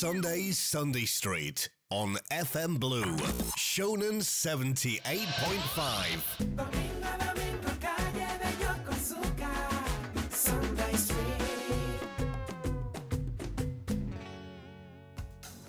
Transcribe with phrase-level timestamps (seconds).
[0.00, 3.16] Sunday Sunday Street on FM Blue.
[3.58, 5.18] Shonen 78.5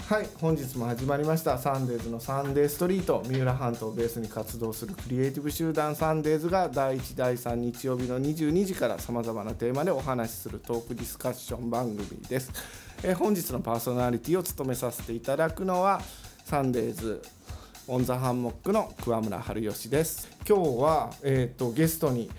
[0.07, 1.57] はい本日も始まりました。
[1.57, 3.23] サンデーズのサンデーストリート。
[3.25, 12.52] 三浦半島をベースに活動するクリエイティブ集団サンデーズが第1第3日曜日の22時からさまざまなテーマでお話しするトークディスカッション番組です、
[13.04, 16.01] えー本日のパーソナリティを務めさせていただくのは
[16.43, 17.21] サンデーズ
[17.87, 22.29] オンザハンモックの桑村春吉です今日は、えー、とゲストに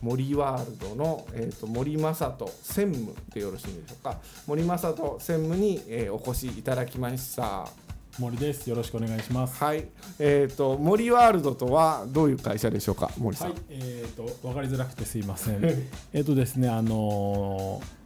[0.00, 4.16] 森ワールドの、えー、と森正人専務でよろしいでしょうか
[4.46, 7.68] 森正人専務に、えーお越しいただきました
[8.18, 8.68] 森です。
[8.68, 9.62] よろしくお願いします。
[9.62, 9.86] はい
[10.18, 15.60] えー、と森ワールドとはどういう会社でしょうか森さん、はい、えっ、と分かりづらくてすいません。
[16.12, 17.97] えっとですね、あのー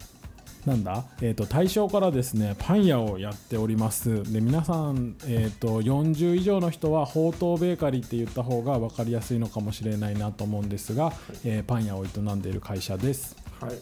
[0.65, 4.31] なんだ、えっ、と大正からですねパン屋をやっております。
[4.31, 11.11] で皆さんえっ、と40以上の人はほうとうベーカリーって言った方が分かりやすいのかもしれないなと思うんですが、
[11.43, 13.35] えーパン屋を営んでいる会社です。
[13.59, 13.73] はい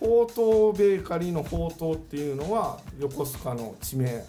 [0.00, 4.24] ほうとうベーカリーのほうとうっていうのは横須賀の地名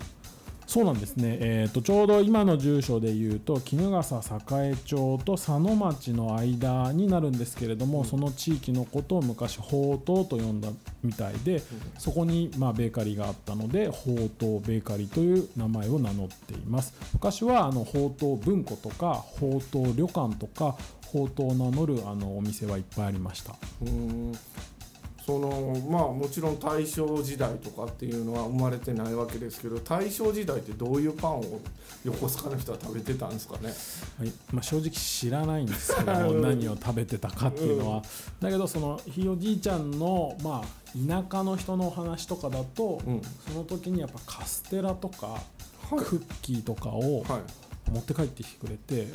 [0.68, 10.70] そうなんですね、えー、とちょうど今の住所でいうと衣笠栄町と佐野町の間になるんですけれども、その地域のことを昔ほうと呼んだ
[11.04, 11.64] みたいで、
[11.98, 16.94] そこにまあベーカリーがあったのでほうとうベーカリーという名前を名乗っています。
[17.14, 20.76] 昔はあのほうとう文庫とかほうとう旅館とか
[21.08, 23.56] ほうとうを名乗るあのお店はいっぱいありました
[25.28, 31.59] そのまあもちろん大正時代とかっていうのは生まれてないわけですけど大正時代ってどういうパンを
[32.06, 33.73] 横須賀の人は食べてたんですかね？
[34.17, 34.31] はい。
[34.53, 38.03] まあ、正直知らないんですけども 何を食べてたかっていうのは、
[38.39, 40.64] だけどそのひいおじいちゃんの、まあ、
[40.95, 43.22] 田舎の人のお話とかだと、うん。
[43.45, 45.42] その時にやっぱカステラとか、は
[45.92, 46.05] い。
[46.05, 49.08] クッキーとかをはい持って帰ってきてくれて、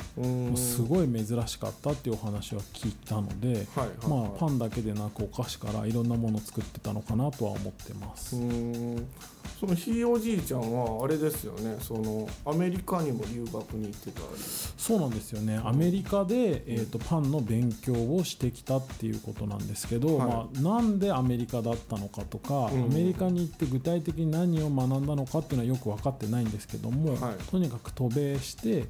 [0.57, 4.07] すごい珍しかったっていうお話は聞いたので、はいはいはい。
[4.07, 8.35] まあ、パンだけでなくお菓子からいろんなものを作ってたのかなとは思ってます。
[9.59, 11.77] そのひいおじいちゃんはあれですよね。
[11.79, 14.19] そのアメリカにも留学に行ってた。
[14.19, 14.25] り
[14.77, 15.61] そうなんですよね。
[15.63, 20.27] アメリカで、えー、とパンの勉強をしてきたっていうことなんですけど、はい。
[20.27, 22.83] まあ、なんでアメリカだったのかとか、うん。
[22.83, 27.35] アメリカに行って具体的に何を学んだのかっていうのはよく分かってないんですけども、はい。
[27.49, 28.85] とにかく渡米して、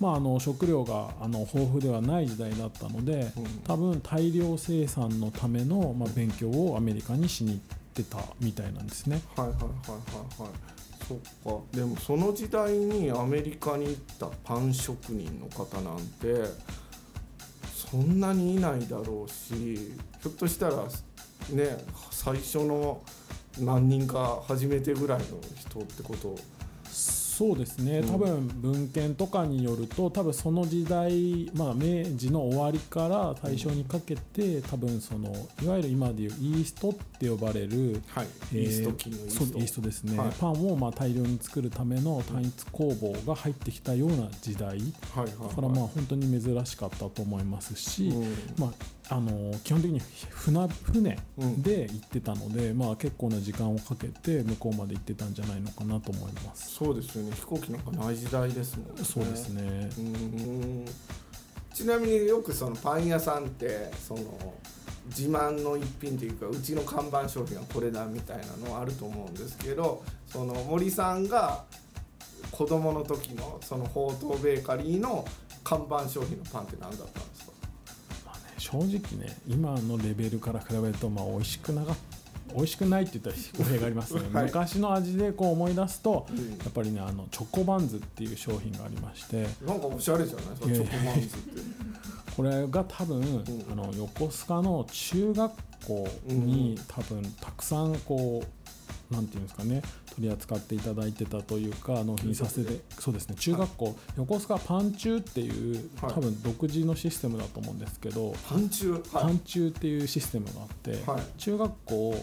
[0.00, 3.44] まあ、あの食料があの豊富ではない時代だったので、うん。
[3.64, 9.22] 多分大量生産のための、まあ、勉強をアメリカにしに行ってたみたいなんですね。
[9.36, 16.44] はいはいはいはいはいそっかでもその時代にアメリカに行ったパン職人の方なんて
[17.74, 20.76] そんなにいないだろうしひょっとしたら
[21.50, 21.76] ね
[22.10, 23.02] 最初の
[23.60, 25.26] 何人か初めてぐらいの
[25.58, 26.36] 人ってこと
[27.42, 28.02] そうですね。
[28.02, 39.58] 多分文献とかによると多分その時代、まあ、明治の終わりから大正にかけて、多分そのいわゆる今でいうイーストって呼ばれる、はい、えイースト菌のイースト。
[39.58, 40.30] イーストですね、はい。
[40.38, 44.68] パンをまあ大量に作るための単一工房が入ってきたような時代。
[44.68, 44.78] はい。
[44.78, 45.24] はい。
[45.24, 45.48] はい。
[45.48, 48.36] だからまあ本当に珍しかったと思いますし、うん。
[48.56, 48.72] まあ、
[49.12, 50.00] あの基本的に
[50.30, 51.18] 船船
[51.58, 56.74] で行ってたので、まあ、結構な時間をかけて向こうまで行ってたんじゃないのかなと思います。
[56.74, 57.32] そうですよね。
[57.34, 59.04] 飛行機なんかない時代ですもんね。
[59.04, 59.62] そうですね。
[60.00, 60.86] ん。
[61.74, 64.20] ちなみによくそのパン屋さんってその
[65.06, 71.64] 自慢の一品というかうちの看板商品はこれだみたいなのはあると思うんですけどその森さんが
[72.50, 75.24] 子供の時のそのほうとうベーカリーの
[75.64, 77.31] 看板商品のパンって何だったんですかまあね、
[78.72, 81.94] 正直ね今のレベルから比べるとまあ美味しくなか
[82.54, 84.44] 美味しくないって言ったら語弊がありますね、 はい。
[84.44, 86.50] 昔の味でこう思い出すと、うん。
[86.50, 89.46] やっぱりねあのチョコバンズっていう商品がありまして。
[89.64, 90.44] なんかおしゃれじゃない？
[90.60, 91.36] そのチョコマンズって。
[92.36, 95.52] これが多分、あの横須賀の中学
[95.86, 98.61] 校に多分たくさんこう
[99.12, 99.82] なんていうんですかね
[100.16, 103.36] 取り扱っていただいてたというか納品させてそうですね。
[103.36, 106.12] 中学校、横須賀パンチューっていうはい。
[106.12, 109.14] 多分独自のシステムだと思うんですけど、パンチュー？
[109.16, 109.24] はい。
[109.26, 111.22] パンチューっていうシステムがあって、はい。
[111.38, 112.14] 中学校、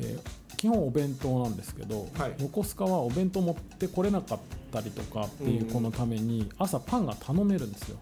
[0.00, 2.34] えー基本お弁当なんですけど、はい。
[2.38, 4.38] 横須賀はお弁当持ってこれなかっ
[4.70, 7.98] たりとかっていう子のために朝パンが頼めるんですよ。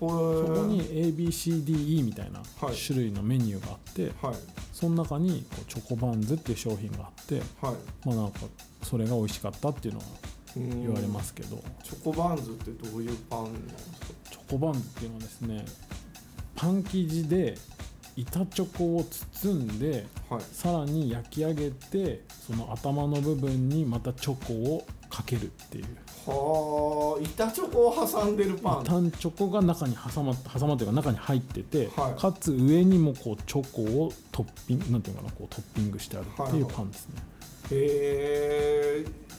[0.00, 2.74] ほそこにー ABCDE みたいなはい。
[2.76, 4.34] 種類のメニューがあって、はい。
[4.72, 7.74] その中にこうチョコバンズっていう商品があって、はい。
[8.06, 8.40] まあ、なんか
[8.82, 10.06] それが美味しかったっていうのは
[10.56, 14.06] うん言われますけど、チョコバンズってどういうパンなんですか？
[14.32, 15.64] チョコバンズっていうのはですね
[16.56, 17.56] パン生地で
[18.16, 20.40] 板チョコを包んではい。
[20.52, 25.86] さらに焼き上げてその頭の部分にまたチョコをかけるっていう
[26.26, 28.82] はあ板チョコを挟んでるパン。
[28.82, 32.20] 板チョコが中に挟ま挟まっていうか中に入ってて、はい。
[32.20, 37.22] かつ上にもこうチョコをトッピングなんていうのかなこうトッピングしてあるっていうパンですね、
[37.72, 39.30] へえ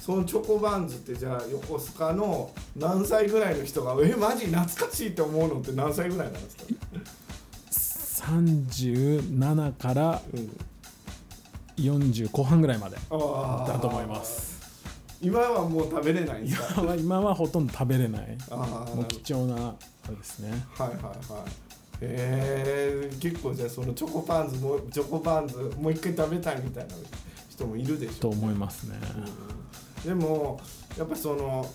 [0.00, 10.50] そのチョコバンズってじゃあ横須賀の何歳ぐらいの人がえマジ懐かしいって思うのって何歳ぐらいなんですか、37からうん、
[11.76, 14.59] 40後半ぐらいまであだと思います
[15.20, 16.74] 今はもう食べれないんですか？
[16.80, 18.38] 今は今はほとんど食べれない。
[18.50, 19.74] ああもう貴重なあ
[20.08, 20.50] れですね。
[20.74, 21.10] はいはいはい。
[22.02, 26.94] へえ結構じゃあそのチョコパンズもチョコパンズもう一回食べたいみたいな
[27.50, 28.98] 人もいるでしょと思いますね、
[30.06, 30.58] でも
[30.96, 31.66] やっぱその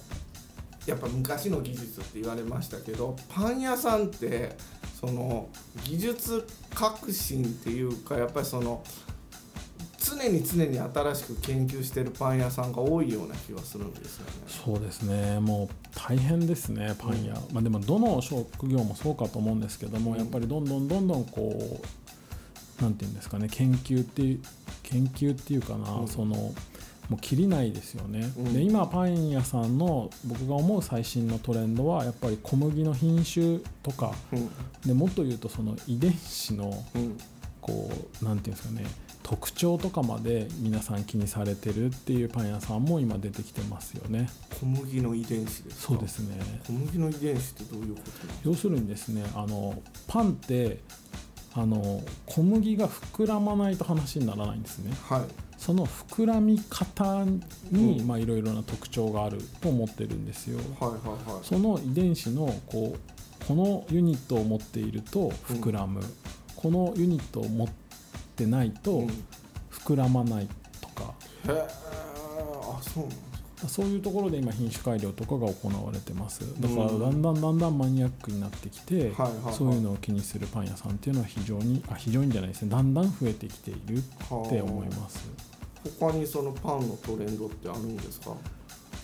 [0.88, 4.56] やっぱ昔の技術って言われましたけどパン屋さんって
[5.00, 5.48] その
[5.84, 8.84] 技術革新っていうかやっぱりその
[10.06, 14.32] 常に常に新しく研究してるパン屋さんが多いような気がするんですよね。
[14.48, 15.40] そうですね。
[15.40, 20.18] もう大変ですねパン屋、まあ、でもどの職業もそうかと思うんですけども、うん。
[20.18, 21.82] やっぱりどんどんどんどんこ
[22.80, 24.40] うなんていうんですかね研究っていう
[24.84, 26.08] 研究っていうかな、うん。
[26.08, 28.54] そのもう切りないですよね、うん。
[28.54, 34.14] で今パン屋さんの僕が思う最新のトレンドはやっぱり小麦の品種とか。
[34.32, 34.50] うん。
[34.86, 37.18] でもっと言うとその遺伝子のうん。
[37.62, 37.90] こ
[38.22, 38.86] うなんていうんですかね
[39.28, 44.30] 特徴とかまで皆さん気にされてるっていうパン屋さんも今出てきてますよね。
[44.60, 45.94] 小麦の遺伝子ですか？
[45.94, 46.62] そうですね。
[46.68, 48.12] 小麦の遺伝子ってどういうこと
[48.44, 50.80] 要するにですねあのパンって
[51.56, 54.94] あの小麦が膨らまないと話にならないんですね。
[55.10, 55.22] はい。
[55.58, 57.26] その膨らみ方
[57.72, 60.60] にいろいろな特徴があると思ってるんですよ。
[60.80, 61.44] はいはいはい。
[61.44, 66.04] その遺伝子のこうこのユニットを持っていると膨らむ、
[66.56, 67.85] このユニットを持って
[68.46, 69.08] ないとうん。
[69.08, 69.12] へ
[69.72, 70.48] 膨らまない
[70.82, 71.14] とか、
[71.48, 73.22] えあそうなんです
[73.62, 73.70] か。
[73.70, 76.42] そういうところで今品種改良とかが行われてます。
[76.60, 79.14] だからうんだんだんだんだんマニアックになってきて、
[79.52, 82.70] そういうのを気にするパン屋さんっていうのは非常にあ非常にじゃないですね。
[82.72, 84.02] だんだん増えてきているっ
[84.50, 85.30] て思います。
[86.00, 88.32] 他にそのパンのトレンドってあるんですか？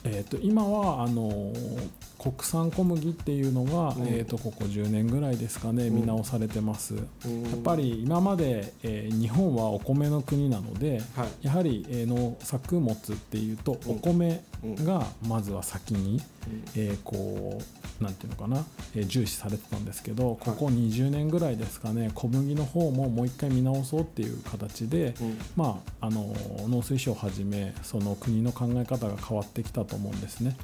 [0.04, 1.90] えー、と今はあのー
[2.22, 4.08] 国産小麦っていうのが、うん。
[4.08, 5.96] えー、とここ10年ぐらいですかねうん。
[6.02, 7.08] 見直されてます、やや
[7.56, 11.48] っぱり今まで、えー日本はお米の国なのではい。
[11.48, 13.92] やはり、えー農作物っていうとうん。
[13.94, 16.64] お米うんがまずは先に、うん。
[16.76, 18.66] えーこうなんていうのかな、
[18.96, 25.38] えー重視されてたんですけどここ20年ぐらいですかね小麦の方ももう一回見直そうっていう形で、うん。
[25.56, 26.34] まあ、あの
[26.68, 30.56] 農水省をはじめその国の考え方が変わってきたと思うんですね。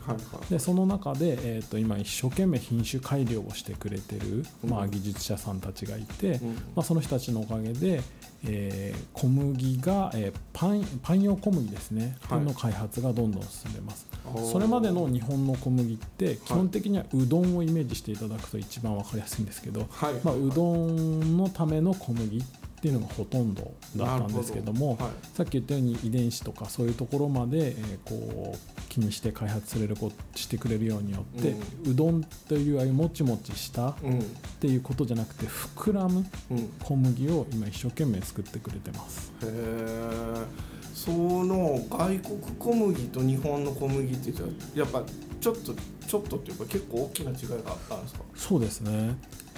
[0.50, 4.70] でその中で、えー、と今一生懸命品種改良をしてくれてる、うん。
[4.70, 6.54] まあ、技術者さんたちがいて、うん。
[6.54, 8.02] まあ、その人たちのおかげで、
[8.46, 12.42] えー小麦が、えーパンパン用小麦ですね、はい。
[12.42, 14.08] の開発がどんどん進んでます。
[14.52, 20.14] それまでの日本の小麦って基本的にはうどんをイメージしていただくと一番分かりやすいんですけど、はい。
[20.24, 22.44] まあ、うどんのための小麦
[22.78, 25.10] っていうのがほとんどだったんですけどもはい。
[25.34, 28.60] さっき言ったように遺伝子とかそういうところまで、えーこう
[28.90, 31.56] 気にして開発されるこしてくれるようによって、
[31.88, 34.24] うどんというああいうもちもちしたっうん。
[34.60, 36.58] ていうことじゃなくて膨らむうん。
[36.58, 39.32] へ小麦を今一生懸命作ってくれてます。
[39.44, 40.46] え
[40.94, 45.04] その外国小麦と日本の小麦ってじゃあやっぱ
[45.40, 45.74] ちょっと
[46.08, 48.22] ちょっとっていうか結構大きな違いがあったんですか？
[48.36, 49.16] そうですね。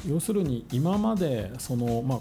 [0.08, 2.20] 要するに今までそのまあ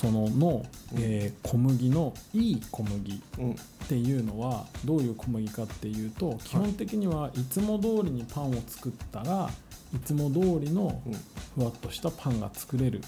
[0.00, 0.64] そのの、
[0.94, 3.50] えー小麦のいい小麦うん。
[3.52, 3.54] っ
[3.88, 9.50] ていうのはどういう小麦かっていうと基本的にはいつも通りにパンを作ったら
[9.94, 11.12] いつも通りのうん。
[11.56, 13.02] ふわっとしたパンが作れる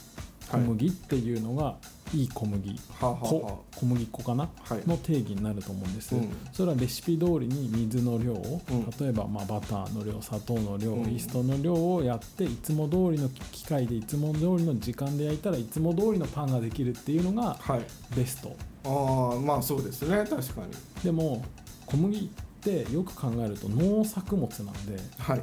[0.50, 1.76] 小はい麦っていうのが
[2.14, 4.82] いい小麦、小麦粉かな、はい。
[4.86, 6.28] の定義になると思うんです、うん。
[6.52, 8.90] それはレシピ通りに水の量を、うん。
[9.00, 11.10] 例えばまあバターの量砂糖の量、うん。
[11.10, 17.86] イーストの量をやっていつも通りの機械でいつも通りの時間で焼いたらいつも通りのパンができるっていうのがはい。
[18.14, 18.54] ベスト。
[18.84, 20.18] ああまあそうですね。
[20.28, 20.72] 確かに。
[21.02, 21.42] でも
[21.86, 22.28] 小麦っ
[22.60, 25.42] てよく考えると農作物なんではい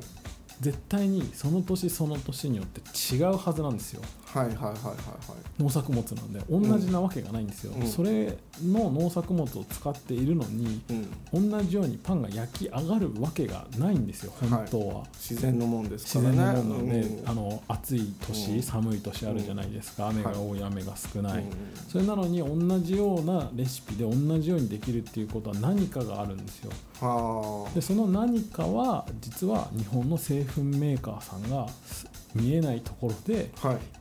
[0.60, 2.82] 絶対にその年その年によって
[3.16, 4.02] 違うはずなんですよ。
[4.26, 5.64] はいはいはいはいはい。
[5.64, 6.40] 農作物なんで。
[6.50, 7.88] 同じなわけがないんですよ、うん。
[7.88, 10.82] それの農作物を使っているのに
[11.34, 11.52] うん。
[11.52, 16.62] 同じようにパンが焼き上がるわけがないんですよ本当は、自然のもんです自からね。
[16.62, 17.30] 然のもので、うん。
[17.30, 18.62] あの暑い年、うん。
[18.62, 21.50] 寒い年あるじゃないですか、雨が多い、雨が少ない、うん
[21.88, 26.70] それなのに同じようなレシピで同じようにできるっていうことは何かがあるんですよ。
[26.70, 26.76] は
[27.74, 33.50] でその何かは実は日本の製粉メーカーさんがす見えないところで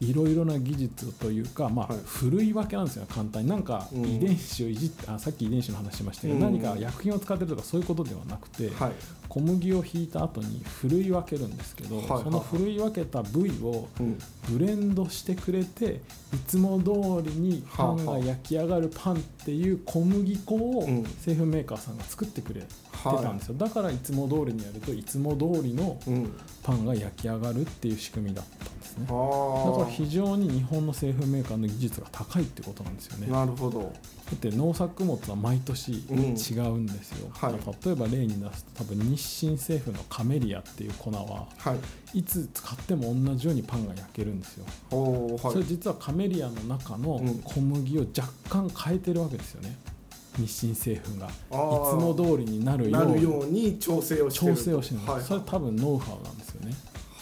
[0.01, 0.11] い。
[0.11, 2.03] いろいろな技術というか、まあはい。
[2.05, 3.49] ふるい分けなんですよ簡単に。
[3.49, 4.05] なんかうん。
[4.05, 6.41] 遺伝子をいじって、あさっき遺伝子の話しましたけど、うん。
[6.41, 8.93] 何か薬品を使ってるとかそういうことではなくて、はい
[9.29, 14.19] 小麦をひいた後にふるい分けるんですけど、そのふるい分けた部位をうん。
[14.51, 16.01] ブレンドしてくれて
[16.33, 21.05] いつも通りにパンが焼き上がるパンっていう小麦粉をうん。
[21.05, 22.67] 製粉メーカーさんが作ってくれて
[23.03, 26.33] たんですよ、だからいつも通りにやるといつも通りのうん。
[26.63, 29.07] パンが焼き上がるっていう仕組みだったね。
[29.09, 33.27] あだーから非常に日本の製粉メーカーの技術が高いってことなんですよね。
[33.29, 33.93] だなるほど。
[34.35, 37.53] って農作物は毎年違うんうんですよ、はい。
[37.53, 41.75] だから例えば例に出すと多分日清製粉のカメリアっていう粉はは
[42.15, 42.19] い。
[42.19, 45.53] いつ使っても同じようにパンが焼けるんですよ、はい。
[45.53, 47.39] それ実はカメリアの中のうん。
[47.43, 49.77] 小麦を若干変えてるわけですよね。
[50.37, 51.27] 日清製粉が。
[51.27, 51.55] いつ
[52.01, 55.23] も通りになるように調整をしてる調整をしてるんです、はい。
[55.23, 56.75] それ多分ノウハウなんですよね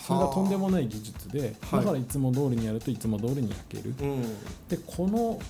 [0.07, 1.81] それがとんでもない技術ではい。
[1.81, 3.95] だからいつも通りにやるといつも通りに焼ける。
[4.01, 4.23] うん。
[4.69, 5.41] でこの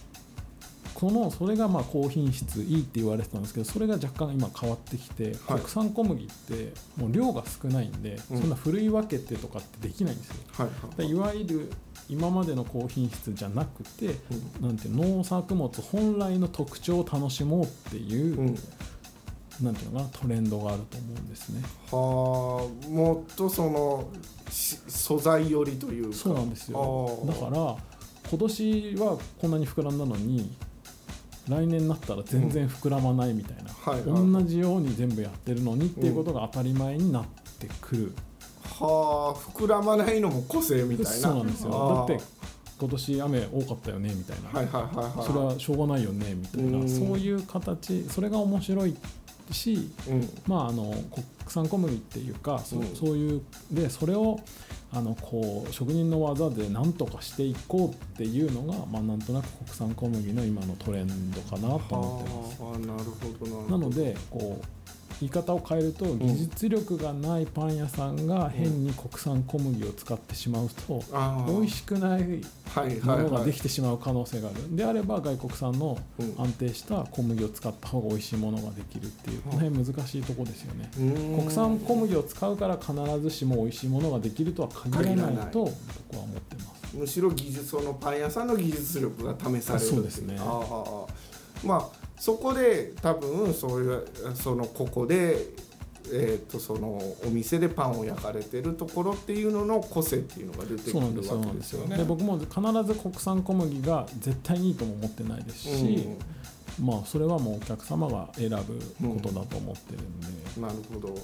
[0.95, 5.61] このそれがまあ高品質いいって言われてたんですけどそれが若干今変わってきて、はい。
[5.61, 8.41] 国産小麦ってもう量が少ないんで、うん。
[8.41, 10.37] そんなふるい分けてとかってできないんですよ。
[10.53, 11.15] はいはいでい。
[11.15, 11.73] わゆる
[12.09, 14.15] 今までの高品質じゃなくて、
[14.61, 14.69] うん。
[14.69, 18.59] なんて農作物本来の特徴を楽しもうっていう、うん
[19.63, 21.63] なんていうのかなトレンドがあると思うんですね。
[21.91, 24.09] はあもっとその
[24.51, 26.17] し素材寄りというか。
[26.17, 27.25] そうなんですよ。
[27.27, 27.77] だから
[28.29, 30.55] 今年はこんなに膨らんだのに
[31.49, 34.33] 来年になったら全然膨らまないみたいな、はいはい。
[34.33, 37.25] 同じように全部やってるのにっていうことが当たり前になっ
[37.59, 38.13] てくる、
[38.81, 41.11] はあ膨らまないのも個性みたいな。
[41.11, 42.07] そうなんですよ。
[42.09, 42.25] だって
[42.79, 44.51] 今年雨多かったよねみたいな、
[45.23, 46.89] それはしょうがないよねみたいな、うん。
[46.89, 48.95] そういう形それが面白い
[49.53, 50.29] しうん。
[50.47, 52.95] まああの国産小麦っていうかそ,、うん。
[52.95, 54.41] そういうでそれを
[54.93, 62.63] あのこう職人の技で何とかしていこうっていうのが、まあ、なんとなく国産小麦の今のトレンドかなと思ってます。
[62.63, 63.79] はあなるほどなるほど。
[63.79, 64.86] なのでこう
[65.21, 71.03] 言い方を変えると技術力がないパン屋さんが変に国産小麦を使ってしまうと
[71.47, 74.77] 美味しくないはいものができてしまう可能性がある。
[74.77, 76.37] であれば外国産のうん。
[76.39, 80.91] 安定した小麦を使った方が美味しいものができるっていうこの辺難しいところですよね。
[80.95, 86.97] 国産小麦を使うから必ずしも美味しいものができるとは限らないと僕は思ってます。
[86.97, 90.39] むしろ技術そのパン屋さんの技術力が試されるそうですね。
[91.65, 95.67] まあそこで多分そういうそのここで
[96.13, 101.97] えー、とそのお店でパンを焼かれてるところっていうのの個性っていうのが出てくるわけですよね。
[101.97, 102.51] で僕も必
[102.85, 106.09] ず国産小麦が絶対にいいとも思ってないですし、
[106.81, 108.57] まあそれはもうお客様が選ぶ
[109.09, 111.15] ことだと思ってるんで、うん、なるほど。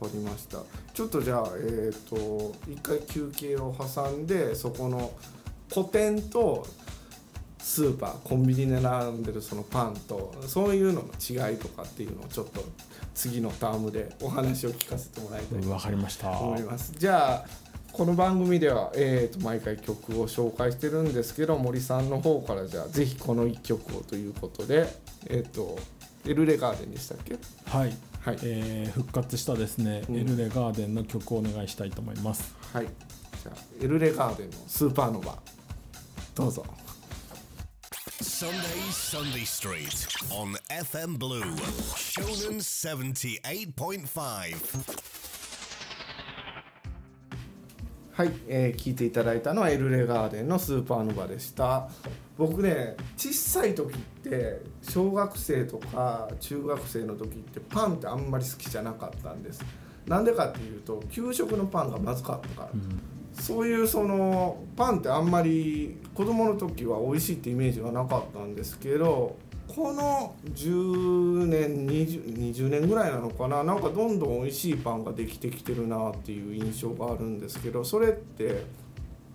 [0.00, 0.58] 分かりました。
[0.94, 5.10] ちょっとじゃあえっ、と一回休憩を挟んでそこの
[5.72, 6.64] 古典と
[7.68, 12.64] スーパーコンビニで並んでるそのパンとそういうのの違いとかっていうのをちょっと
[13.14, 16.30] 次のタームでお話を聞かせてもらいたいとわかりました。
[16.30, 16.94] 思います。
[16.96, 17.46] じゃあ
[17.92, 24.88] この番組では、えー、と毎回曲を紹介してるんですけど森さんの方からじゃあぜひこの1曲をということで
[25.26, 25.78] えっ、と
[26.26, 27.34] エルレガーデンでしたっけ？
[27.66, 30.16] はい、はい、えー復活したですね、うん。
[30.16, 32.54] エルレガーデンの曲をお願いしたいと思います。
[32.72, 35.36] はい、じゃあエルレガーデンのスーパーノヴァ
[36.34, 36.64] どうぞ
[38.20, 41.40] Sunday Sunday Street on FM Blue.
[41.94, 43.78] Shonen 78.5
[48.10, 51.88] はい、えー聞いていただいたのはエルレガーデンのスーパーノヴァでした。
[52.36, 59.64] 僕ね小さい時って小学生とか中学生の時ってパンってあんまり好きじゃなかったんです。
[60.06, 62.70] なんでかっていうと給食のパンがまずかったから、
[63.40, 69.36] そういうそのパンってあんまり子供の時は美味しいってイメージがなかったんですけど
[69.68, 73.62] この10年 20, 20年ぐらいなのかな？
[73.62, 78.64] なんかどんどん美味しいパンができてきてるなっていう印象があるんですけどそれって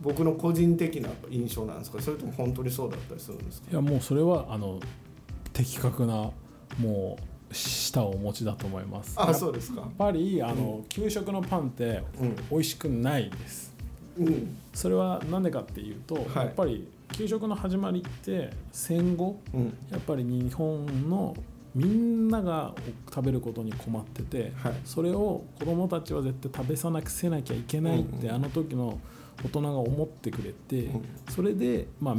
[0.01, 2.01] 僕の個人的な印象なんですか？
[2.01, 3.67] それとも本当にそうだったりするんですか？
[3.71, 4.79] いやもうそれはあの
[5.53, 6.31] 的確な
[6.79, 7.17] も
[7.51, 9.13] う舌をお持ちだと思います。
[9.17, 9.87] あやっそうですか。
[9.97, 12.35] ぱりあの、給食のパンってうん。
[12.49, 13.67] 美味しくないです。
[13.67, 13.72] うん
[14.73, 16.25] それは何でかっていうと、はい。
[16.37, 19.77] やっぱり給食の始まりって戦後うん。
[19.91, 21.35] やっぱり日本の
[21.75, 22.73] みんなが
[23.09, 24.73] 食べることに困ってて、はい。
[24.85, 28.29] それを子供たちは絶対食べさなくせなきゃいけないって、うん。
[28.29, 28.99] うんあの時の
[29.43, 31.05] 大人が思ってくれて、うん。
[31.29, 32.15] それで、まあ、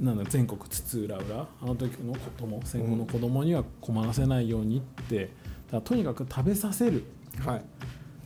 [0.00, 5.30] なんだ全国津々浦々あの時の子供戦後の子供には困らせないようにってだか
[5.72, 7.04] らとにかく食べさせる。
[7.44, 7.62] はい。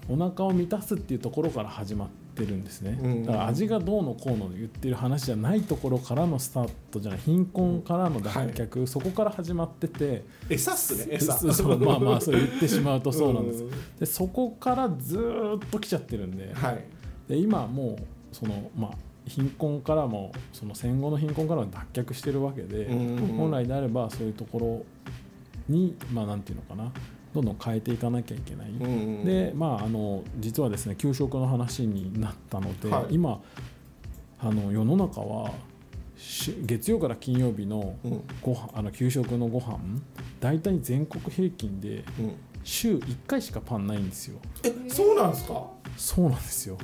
[0.08, 10.24] お腹を満たすっていうところから始まってってるんですね、うんだから味がどうのこうの言ってる話じゃないところからのスタートじゃない貧困からの脱却、そこから始まってて。
[10.50, 11.14] 餌っすね。
[11.14, 11.32] 餌。
[11.52, 16.52] そうまあまあそう言ってしまうとそうなんです、んでそこからずーっと来ちゃってるんで。
[16.52, 16.84] はい。
[17.28, 18.90] で今もうそのまあ
[19.26, 23.36] 貧困からもその戦後の貧困からも脱却してるわけで、うん。
[23.36, 24.84] 本来であればそういうところ
[25.68, 26.92] にまあなんていうのかな
[27.36, 33.14] どんどん変えていかなきゃいけない、うんでまああの実はですね給食の話になったので、はい。
[33.14, 33.40] 今
[34.40, 35.50] あの世の中は
[36.16, 38.22] し月曜から金曜日のうん。
[38.42, 39.78] ご飯あの給食のご飯
[40.40, 42.32] 大体全国平均でうん。
[42.64, 44.38] 週1回しかパンないんですよ。
[44.64, 45.62] えそうなんですか？
[45.96, 46.76] そうなんですよ。
[46.76, 46.78] う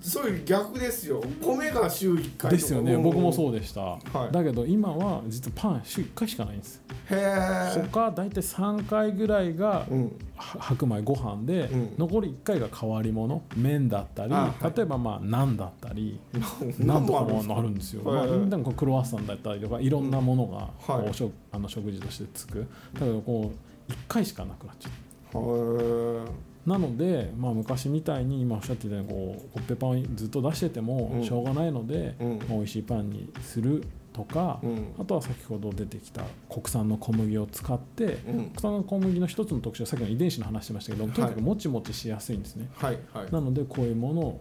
[0.00, 1.22] そういう逆ですよ。
[1.40, 2.96] 米が週1回ですよね。
[2.96, 4.00] 僕もうそうでした、は
[4.30, 4.32] い。
[4.32, 6.82] だけど今は実はパン週1回しかないんです。
[7.10, 10.16] へえ他大体3回ぐらいがうん。
[10.36, 11.94] は白米ご飯で、うん。
[11.98, 14.76] 残り1回が変わり物麺だったり、あはい。
[14.76, 16.40] 例えばまあナンだったりな
[16.94, 18.30] なんとかんもあるんですよ、まあ、はい。
[18.30, 21.04] はいなんかクロワッサンだったりとかいろんなものがはい。
[21.04, 22.66] こう食あの食事としてつく。
[22.94, 23.52] だけどこ
[23.88, 24.92] う1回しかなくなっちゃう。
[25.32, 31.24] へなので、まあ、昔みたいに今おっしゃってたようにこうコッペパンをずっと出しててもうん。
[31.24, 32.38] しょうがないので、うん。
[32.38, 34.94] まあ、美味しいパンにするとか、うん。
[34.98, 38.50] あとは先ほど出てきた国産の小麦を使って、うん。
[38.50, 43.32] 国産の小麦の一つの特徴はさっきの遺伝子の話してましたけどとにかくもちもちしやすいんですね、はいはい。
[43.32, 44.40] なのでこういうものを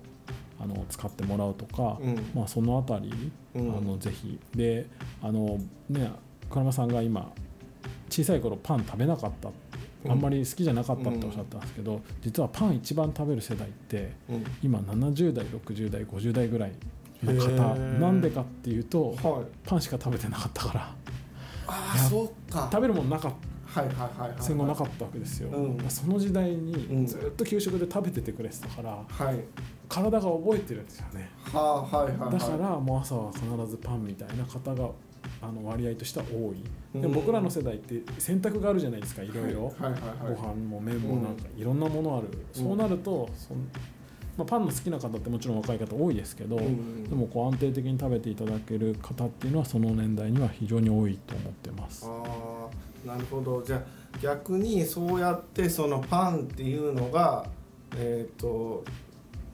[0.60, 2.32] あの使ってもらうとか、うん。
[2.36, 3.78] まあ、そのあたり、うん。
[3.78, 4.38] あのぜひ。
[4.56, 4.88] で
[5.22, 5.60] あの
[5.90, 6.12] ね
[6.50, 7.32] 倉山さんが今
[8.10, 9.54] 小さい頃パン食べなかったうん
[10.08, 14.46] あんまり好きじゃなかったっておっしゃったんですけど、実はパン一番食べる世代ってうん。
[14.64, 16.72] 今70代60代50代ぐらい
[17.24, 18.00] のへ方ー。
[18.00, 19.46] なんでかっていうとはい。
[19.66, 20.96] パンしか食べてなかったから。
[21.68, 22.70] あそうか。
[22.72, 23.82] 食べるものなかった。
[23.82, 25.90] はいはいはいはい戦後なかったわけですよ、うん。
[25.90, 27.02] その時代うん。
[27.02, 29.40] にずっと給食で食べててくれてたからはい。
[29.88, 31.30] 体が覚えてるんですよね。
[31.52, 32.40] はあはいはいはい。
[32.40, 34.90] だからもう朝は必ずパンみたいな方が
[35.42, 36.64] あの割合としては多い。
[37.00, 37.14] でうん。
[37.14, 39.28] も僕らの世代って選択があるじゃないですかい。
[39.28, 40.36] ろいろはいはいはい。
[40.36, 42.64] ご飯も麺もなんかいろんなものある、うん。
[42.64, 43.58] そうなるとそん、
[44.38, 52.06] まあ、パンの好きな方ってもちろん若い方多いですけど、うんでもこう安定的に食べていただける方っていうのはその年代には非常に多いと思ってます。
[52.08, 52.24] あ
[53.06, 53.64] あなるほど。
[53.64, 57.46] じゃあ逆にそうやってそのパンっていうのが
[57.96, 58.84] えっ、と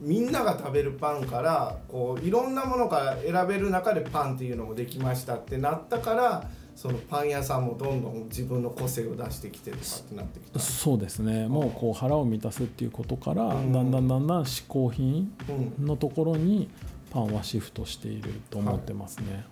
[0.00, 10.58] みんなが食べるパンからこういろんなものから選べる中でパンっていうのもできましたってなったからそのパン屋さんもどんどん自分の個性を出してきてとかってなってきた。
[10.58, 16.68] そうですねもうこう腹を満たすっていうことから、うんだんだんだんだん嗜好品うんのところに
[17.10, 19.44] パンはシフトしていると思ってますね。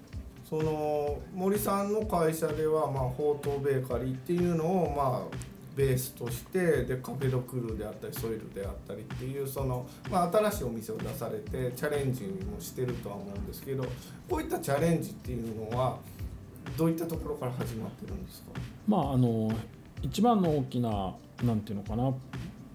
[0.48, 5.36] その森さんの会社では、まあ、ほうとうベーカリーっていうのを、まあ、
[5.76, 13.84] ベースとしてでカフェドクルーであったりソイルであったりっていうその、まあ、新しいお店を出されてチャレンジもしてるとは思うんですけど
[14.28, 15.98] こういったチャレンジっていうのは
[16.76, 18.48] どういったところから始まってるんですか？
[18.86, 19.50] まああの
[20.02, 22.12] 一番の大きななんていうのかな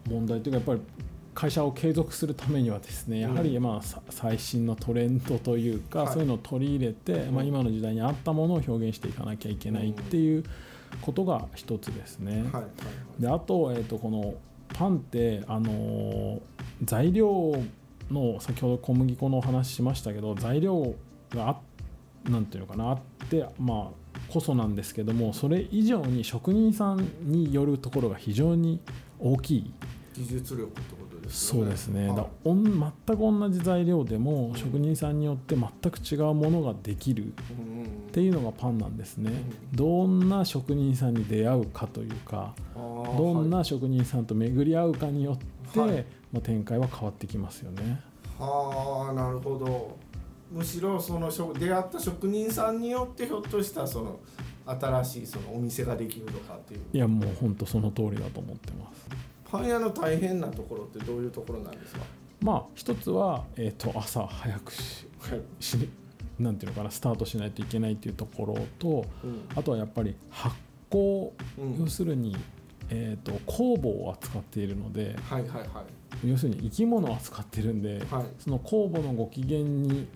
[0.07, 6.13] 問題というかやっぱり会社を継続するためにはですねやはりまあさ最新のトレンドというか、はい。
[6.13, 10.43] そういうのを取り入れて、まあ、今の時代に合ったものを表現していかなきゃいけないっていう
[11.01, 12.43] ことが一つですね。
[12.51, 12.65] はいはい
[13.19, 14.35] であと,、えー、とこの
[14.73, 16.41] パンって、あのー
[16.83, 17.61] 材料
[18.09, 20.95] の先ほど小麦粉のお話ししましたけど材料
[21.31, 21.59] があ
[22.29, 22.99] なんていうのかなあっ
[23.29, 28.79] てまあこそなんですけどもそれ以上に職人さんによるところが非常に
[29.19, 29.73] 大きい。
[30.15, 31.71] 技術力ってことですそうよね。
[31.71, 32.07] ですね。
[32.07, 39.31] だはいおん全く同じ材料でも職人さんによって全く違うものができるうんうんっていうのがパンなんですね。
[39.73, 45.37] うどんな職人さんに出会うかというかどんはな職人さんと巡り合うかによっ
[45.71, 46.05] て、はい。
[46.31, 48.01] まあ、展開は変わってきますよね。
[48.37, 49.97] はあなるほど。
[50.51, 54.19] むしろその職出会った職人さんによってひょっとしたらその
[54.65, 56.81] 新しいそのお店ができるとかっていう。
[56.93, 59.07] いやもう本当その通りだと思ってます。
[59.51, 62.01] パン屋の大変なところってどういうところなんですか？
[62.41, 65.89] まあ一つは、えー、と朝早くしはい、し
[66.39, 69.47] なんていうのかなスタートしないといけないっていうところとうん。
[69.55, 70.55] あとはやっぱり発
[70.89, 71.79] 酵、うん。
[71.79, 72.37] 要するに、
[72.89, 75.83] えー、と酵母を扱っているのではいはいは
[76.23, 76.27] い。
[76.27, 78.25] 要するに生き物を扱ってるんで、はい。
[78.39, 80.07] その酵母のご機嫌に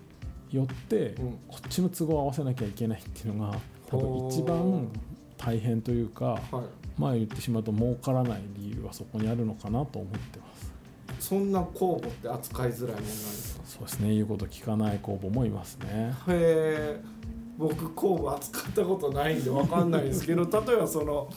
[0.50, 1.38] よって、うん。
[1.48, 4.88] こっちの都合を合わせなきゃいけないっていうのが多分一番
[5.36, 6.64] 大変というかはい
[6.98, 10.72] まあ言ってしまうと儲からない理由はそこにあるのかなと思ってます。
[11.28, 13.62] そんな酵母って扱いづらいもんなんですか？
[13.66, 14.12] そうですね。
[14.14, 16.12] 言うこと聞かない酵母もいますね。
[16.28, 17.00] へえ
[17.56, 21.28] 僕酵母扱ったことないんでわかんないですけど 例えばその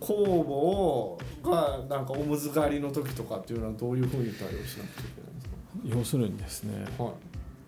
[0.00, 0.14] 酵
[0.44, 5.32] 母をがなんかおむずがりの時とかっていうのはどういうふうに対応しなくちゃいけない
[5.84, 7.12] んです要するにですね、かはい。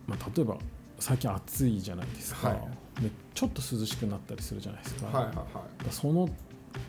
[0.06, 0.56] まあ、例えば
[0.98, 2.54] 最近暑いじゃないですか、は
[2.98, 3.02] い。
[3.02, 5.46] でちょっと涼しくなったりするじゃないですか,、はいはいはい。
[5.90, 6.28] その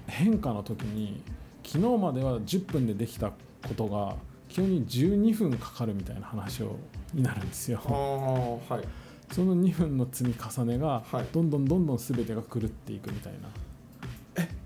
[0.08, 1.22] 変化の時に
[1.64, 4.16] 昨日までは10分でできたことが
[4.48, 6.78] 急に12分かかるみたいな話を
[7.14, 7.80] になるんですよ。
[7.80, 9.34] はい。
[9.34, 11.26] その2分の積み重ねがはい。
[11.32, 13.50] どんどんどんどん全てが狂っていくみたいな、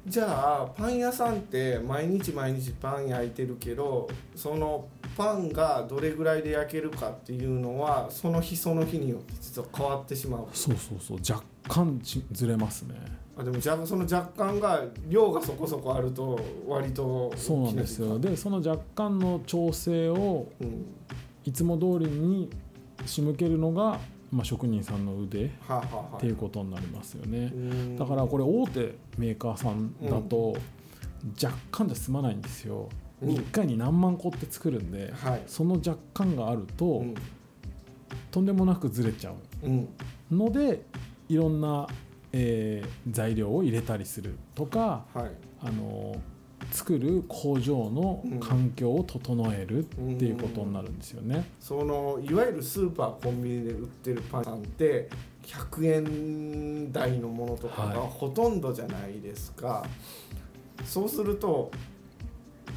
[0.06, 4.88] じゃあパン屋さんって毎日毎日パン焼いてるけどその
[5.20, 10.48] パンがどれぐらいで焼けるかっていうのはその日その日によって実は変わってしまう。
[10.54, 12.96] そうそうそう若干ちずれますね。
[13.38, 18.18] あでもじゃその若干が量がそこそこあると割とそうなんですよ。
[18.18, 20.48] でその若干の調整を
[21.44, 22.50] いつも通りに
[23.06, 24.00] 仕向けるのが、
[24.32, 25.50] まあ、職人さんの腕っ
[26.18, 27.52] ていうことになりますよね。
[27.54, 27.58] う。
[27.58, 27.98] ん。
[27.98, 30.56] だからこれ大手メーカーさんだと
[31.44, 32.88] 若干じゃ済まないんですよ。
[33.04, 35.44] うん1回に何万個って作るんではい。
[35.48, 37.16] その若干があるとうん。
[38.32, 39.88] とんでもなくずれちゃうん。
[40.32, 40.86] うので
[41.28, 41.88] いろんな、
[42.32, 45.32] えー材料を入れたりするとかはい。
[45.62, 46.16] あの
[46.72, 51.50] 作る工場の環境を整えるっていうことになるんですよね。
[51.60, 55.10] そのいわゆるスーパーコンビニで売ってるパンって
[55.44, 58.10] 100円台のものとかがはい。
[58.10, 59.86] ほとんどじゃないですか、
[60.86, 61.72] そうすると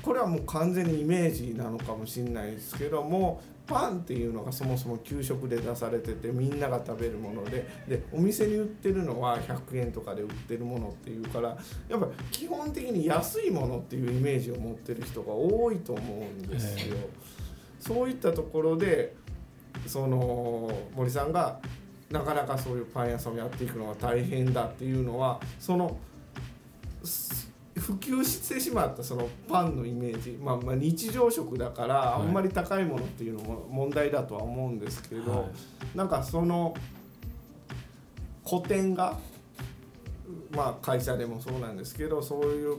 [0.03, 11.57] これはもう完全にイメージなのかもしれないですけどもパンっていうのがそもそも給食で出されててみんなが食べるものででお店に売ってるのは100円とかで売ってるものっていうから
[11.89, 16.97] やっぱ基本的に安いものっていうイメージを持ってる人が多いと思うんですよ。
[17.79, 19.15] そういったところで
[19.87, 21.61] その森さんが
[22.11, 25.97] なかなかそういうパン屋さんをやっていくのが大変だっていうのはその
[27.03, 27.42] す
[27.83, 35.43] 普及してしまったそのパンのイメージ、まあ、まあ日常食だからはいあんまり高いものっていうのも問題だとは思うんですけど、はい
[35.97, 36.75] なんかその
[38.49, 39.19] 古典が
[40.55, 42.77] まあ会社でもそうなんですけどそういう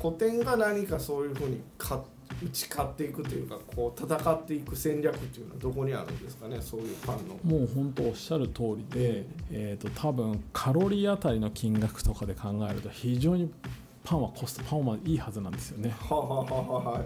[0.00, 2.02] こ古典が何かそういうふうにか
[2.42, 7.38] 打ち勝っていくというかこう戦っていく戦略っていうのはどこにあるんですかねそういうパンの。
[7.44, 13.52] もう本当おっしゃる通りで、えー、と多分カロリーあたりの金額とかで考えると非常に
[14.04, 15.90] パンはコストパンはいいはずなんですよね。
[15.90, 17.00] はあはあはあは。
[17.00, 17.04] い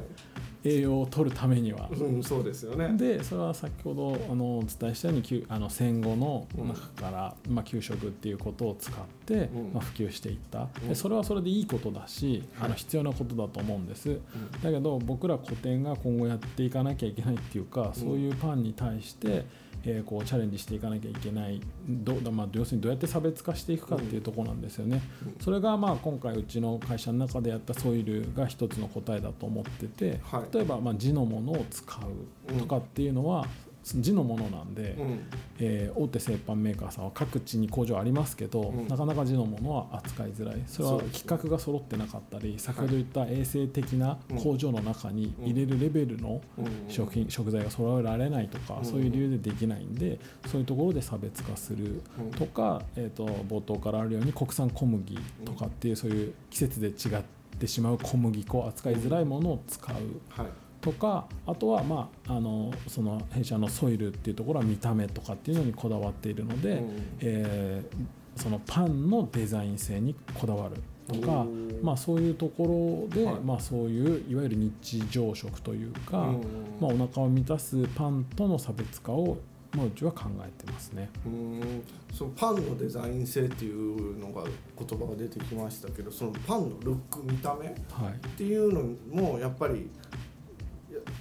[0.69, 1.89] 栄養を取るためには。
[1.93, 2.89] うん、そうですよね。
[2.97, 8.95] でそれは先ほどあのお伝えしたようにきゅあの戦後の中から、まあ、給食っていうことを使っ
[9.27, 9.73] て、うん。
[9.75, 10.69] まあ、普及していった。
[10.83, 10.89] うん。
[10.89, 14.19] でそれはそれでいいことだし、あの必要なことだと思うんです、
[14.63, 19.45] だけど僕ら古典が今後やっていかなきゃいけないっていうか、そういうパンに対して、
[19.89, 25.01] えーこうチャレンジしていかなきゃいけないど、まあ、要するにどうやって差別化していくかっていうところなんですよね。
[25.41, 33.47] それがまあ今回うちの会社の中でやったソイルが一つの答えだと思ってて、はい例えばまあ地のものを使うとかっていうのは、
[33.95, 35.21] 地のものなんで、うん。
[35.59, 38.89] えー大手製パンメーカーさんは各地に工場ありますけど、うん。
[38.89, 40.63] なかなか地のものは扱いづらい。
[40.67, 46.67] それは規格が揃ってなかったり先ほど言った衛生的な工場の中に入れるレベルのうん。
[46.89, 48.85] 食品食材が揃えられないとか、うん。
[48.85, 52.31] そういう理由でできないんでそういうところで差別化するうん。
[52.33, 57.23] とか、えー、と冒頭からあるように国産小麦とかっていうそういう季節で違っ
[57.59, 59.95] てしまう小麦粉扱いづらいものを使う。
[60.29, 67.03] はいとかあとは、まあ、あのその弊社のソイルっていうところは見た目とかっていうのにこだわっているので、うん。
[67.21, 67.97] えー
[68.37, 70.77] そのパンのデザイン性にこだわる
[71.09, 71.47] とか
[71.83, 73.35] まあ、そういうところで、はい。
[73.37, 76.41] まあ、そういういわゆる日常食というか、うん。
[76.79, 79.39] まあ、お腹を満たすパンとの差別化を、
[79.73, 81.09] まあ、うちは考えてますね。
[81.25, 81.83] うん。
[82.13, 88.29] そのパンのデザイン性っていうのが言葉が出てきましたけどそのパンのルック見た目っはい。
[88.37, 89.89] ていうのもやっぱり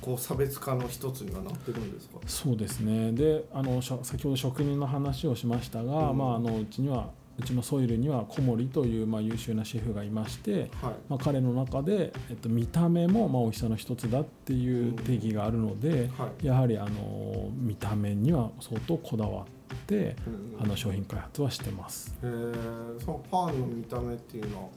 [0.06, 2.20] こう差別化の一つにはなってるんですか？
[2.28, 3.12] そうですね。
[3.12, 6.18] であの先ほど職人の話をしましたが、うん。
[6.20, 10.94] まあ、あのうちにはうちのソイルには小森という、まあ、優秀なシェフがいまして、はい。
[11.10, 16.46] まあ、彼の中で、えっと、見た目も、まあ、美味しさの一つだっていう定義があるので、はい。
[16.46, 20.64] やはりあの見た目には相当こだわってうん。
[20.64, 22.16] あの商品開発はしてます。
[22.22, 23.00] へー。
[23.00, 24.70] そのパンの見た目っていうのは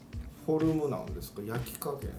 [0.47, 1.43] フォルムなんですか？
[1.43, 2.11] 焼き加減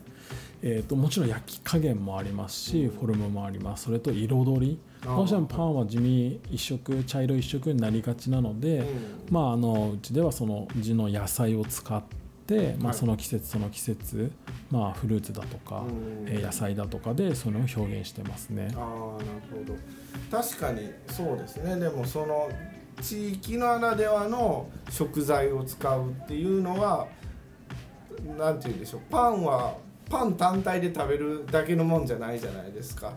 [0.62, 2.90] えー、ともちろん焼き加減もありますし、うん。
[2.92, 3.86] フォルムもあります。
[3.86, 4.80] それと彩り。
[5.04, 5.16] あー。
[5.16, 8.86] どうしてもパンは地味一色茶色一色になりがちなので、うん。
[9.32, 12.04] まあ、あのうちではその地の野菜を使っ
[12.46, 14.32] て、まあ、はいその季節その季節、
[14.72, 16.28] まあ、フルーツだとか、うん。
[16.28, 18.74] えー野菜だとかでそれを表現してますね。
[18.76, 18.86] ああなる
[19.52, 19.76] ほど。
[20.32, 21.78] 確かにそうですね。
[21.80, 22.50] でもその
[23.02, 27.08] 地域ならではの食材を使うっていうのは
[28.38, 29.02] なんて言うんでしょう。
[29.10, 29.78] パンは
[30.10, 33.14] パン単体で食べるだけのもんじゃないじゃないですか。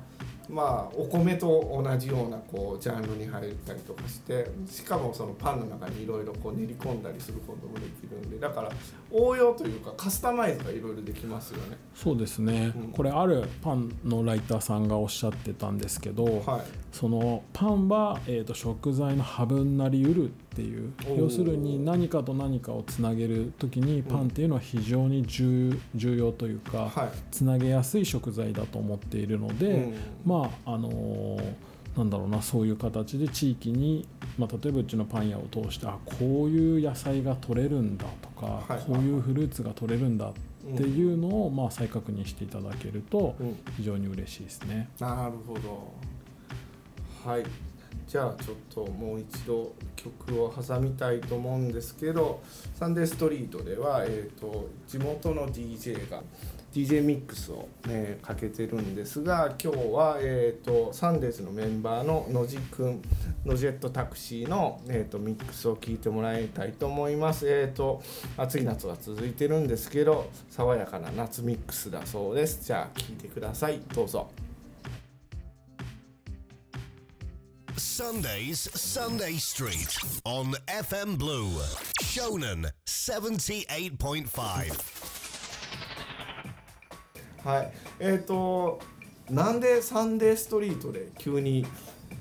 [0.48, 8.70] まあお米と同じようなこうジャンルに入ったりとかしてしかもそのパンの中にいろいろこう練り込んだりすることもできるんでだから
[9.10, 11.78] 応用というかカスタマイズがいろいろできますよね。
[11.94, 16.60] そうですね、うんこれあるパンのライターさんがおっしゃってたんですけど、はい
[16.92, 20.92] そのパンは、えー、と食材のハブになりうるっていう。
[21.16, 27.10] 要するに何かと何かをつなげる時にパンっていうのは非常に重重要というか、はい。
[27.30, 29.94] つなげやすい食材だと思っているので、うん。
[30.24, 31.54] まああのー
[31.96, 38.82] なんだろうなそういう形で地域に、まあ、例えばうちのパン屋を通してあこういう野菜が取れるんだとか、はい。
[38.86, 40.32] こういうフルーツが取れるんだっ
[40.76, 43.58] ていうのを、まあ、再確認していただけるとうん。
[43.76, 44.88] 非常に嬉しいですね。
[44.98, 45.92] なるほど。
[47.24, 47.44] はい
[48.06, 52.42] じゃあちょっともう一度曲を挟みたいと思うんですけど
[52.74, 56.22] サンデーストリートでは、えー、と地元の DJ が
[56.72, 63.02] DJ ミックスを、ね、かけてるんですが今日は、えー、とサンデーズのメンバーの野地くん
[63.44, 67.48] ノジェットタクシーの、えー、とミックスを聴いてもらいたいと思います。
[67.48, 68.02] えー、と
[68.36, 72.64] 暑い夏が続いてるんですけど爽やかな夏ミックスだそうです。
[72.64, 74.30] じゃあ聴いてくださいどうぞ。
[77.92, 81.50] Sundays, Sunday Street on FM Blue,
[82.00, 84.32] Shonen 78.5.
[87.44, 88.80] はい、えっ、と
[89.28, 91.66] なんでサンデーストリートで急に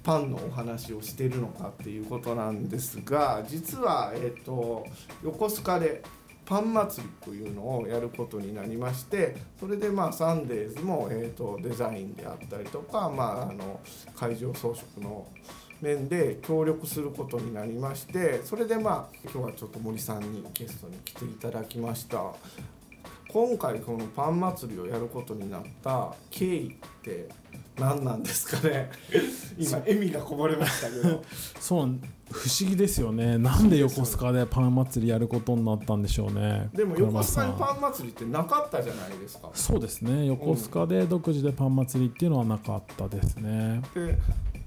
[0.03, 4.85] パンのお話をしてるのかっていうことなんですが実は、えっと
[5.23, 6.03] 横須賀で
[6.51, 13.79] パン祭りというのをやることになりましてそれでまあサンデーズも、えっとデザインであったりとか、まあ、あの
[14.17, 15.25] 会場装飾の
[15.79, 22.21] 面で協力することになりましてそれでまあ今日はちょっと森さんにゲストに来ていただきました。
[23.29, 27.29] 今回このパン祭りをやることになった経緯って
[27.81, 28.91] 何なんですかね。
[29.57, 31.23] 今笑みがこぼれましたけど。
[31.59, 31.99] そう
[32.31, 33.37] 不思議ですよね。
[33.37, 36.69] なんで横須賀でパン祭りやることになったんでしょうね。
[36.73, 39.47] でも横須賀にパン祭りってなかったじゃないですか。
[39.47, 40.27] んそうですね。
[40.27, 43.81] 横須賀で独自でパン祭りっていうのはなかったですね。
[43.93, 44.17] で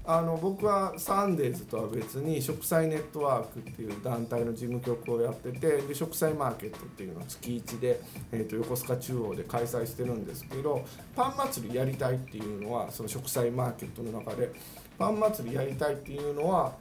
[0.07, 7.99] あの僕はサンデーズとは別に食祭ネットワークっていう団体の事務局をやっててで食祭マーケットっていうのを月1で、
[8.31, 14.51] えー、と横須賀中央で開催してるんですけどパン祭りやりたいっていうのはその食祭マーケットの中で
[14.99, 16.73] パン祭りやりたいっていうのは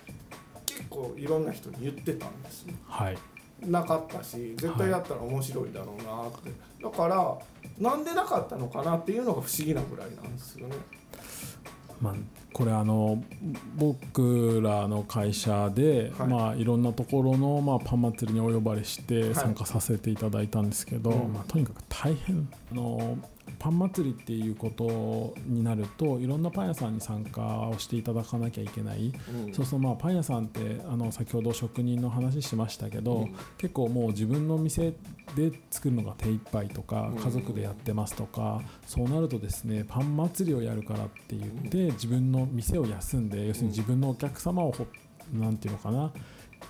[0.66, 3.18] 結構いろんな人に言ってたんですねはい。
[3.66, 6.50] なかったし絶対やったら面白いだろうなって、
[6.82, 7.38] だから
[7.78, 10.74] なんでなかったのかなっていうのが不思議なぐらいなんですよね。
[12.00, 12.14] まあ、
[12.54, 13.22] これあの
[13.76, 16.28] 僕らの会社で、はい。
[16.28, 19.34] まあ、いろんなところの、まあ、パン祭りにお呼ばれしてい。
[19.34, 21.32] 参加させていただいたんですけど、うん。
[21.32, 22.48] まあ、とにかく大変。
[22.70, 23.18] あの
[23.58, 29.12] パン祭りっていうことになるといろんなパン屋さんに参加をしていただかなきゃいけない、
[29.46, 29.54] うん。
[29.54, 33.34] そうそうまあパン屋さんってあの先ほど職人の話しましたけど、うん。
[33.58, 34.92] 結構もう自分の店
[35.36, 37.16] で作るのが手一杯とかうん。
[37.16, 44.86] 家族でやってますとか、そうなるとですねパン祭りをやるからって言って自分の店を休んで要するに自分のお客様をほ
[45.32, 46.12] なんていうのかな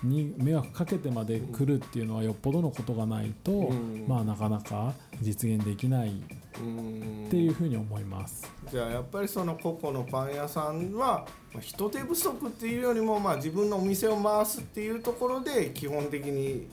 [0.03, 6.11] に迷惑かけてまで来るっていうのはよっぽどのことがないと、うんまあなかなか実現できないっ
[6.59, 8.49] うんていうふうに思います。
[8.71, 16.67] じゃあやっぱりその個々のパン屋さんはまあ人手不足っていうよりもまあ自分のお店を回すっていうところで基本的に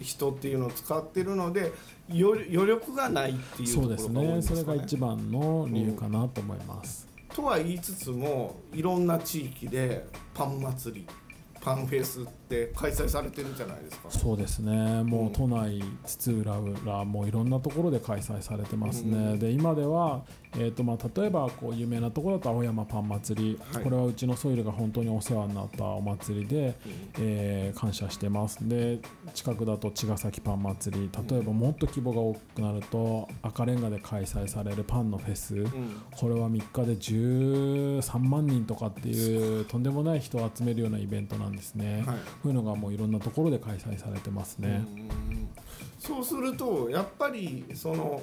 [0.00, 1.72] 人っていうのを使ってるので
[2.08, 4.60] よ余力がないっていうところがそうですね多いんですかね。
[4.62, 7.05] それが一番の理由かなと思います。
[7.36, 11.25] とは言いつつもいろんな地域でパン祭り。
[11.66, 14.08] パンフェスって開催されてるじゃないですか。
[14.08, 15.02] そうですね。
[15.02, 19.38] もうんう都内津々浦々もういろんなところで開催されてますね、うん。
[19.40, 20.22] で今では、
[20.54, 23.82] えーとまあ、例えばこう有名なところだと青山パン祭り、はい。
[23.82, 26.76] これはうちのソイルが本当にお世話になったお祭りで、
[27.18, 28.66] えー感謝してます。
[28.68, 29.00] で
[29.34, 31.10] 近くだと茅ヶ崎パン祭り。
[31.28, 35.68] 例えばもっと規模が大きくなると赤レンガで開催されるパンのフェス、うん。
[36.12, 44.84] これは3日で13万人とかっていうとんでもない人を集めるようなイベントなんですね、はいこういうのがもういろんなところで開催されてますね。
[44.96, 45.48] うん
[45.98, 48.22] そうするとやっぱりその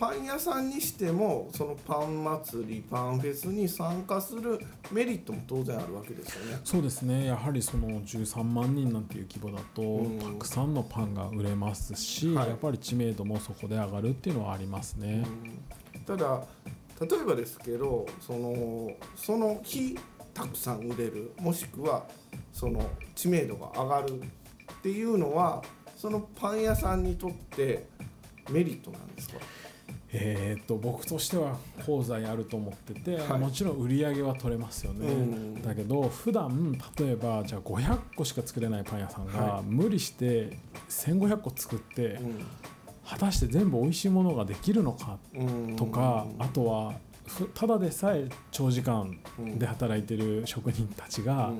[0.00, 4.58] パン屋さんにしてもそのパン祭りパンフェスに参加する
[4.90, 6.60] メリットも当然あるわけですよね。
[6.64, 15.26] そうですねやはりその13万人なんていう規模だと、うんたくさんのパンが売れますし、はいやっぱり知名度もそこで上がるっていうのはありますね。
[16.06, 16.42] ただ
[17.00, 19.98] 例えばですけどそのその日
[20.40, 21.32] たくさん売れる。
[21.38, 22.06] もしくは
[22.52, 22.82] その
[23.14, 24.24] 知名度が上がるっ
[24.82, 25.62] ていうのは
[25.96, 27.86] そのパン屋さんにとって
[28.50, 29.36] メリットなんですか？
[30.12, 33.38] えー、と僕としては功罪あると思ってて、はい。
[33.38, 35.62] もちろん売り上げは取れますよね、うん。
[35.62, 39.62] だけど普段例えばじゃあ500個しか作れないパン屋さんが、はい。
[39.64, 42.44] 無理して1500個作って、うん。
[43.06, 45.76] 果たして全部美味しいものができるのかうん。
[45.76, 47.09] とか、あとはふ
[47.54, 49.18] ただでさえ長時間
[49.58, 51.52] で働いてる職人たちが